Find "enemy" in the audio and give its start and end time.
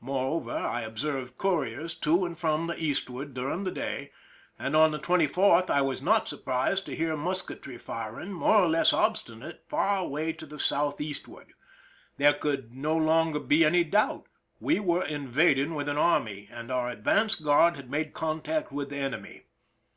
18.98-19.46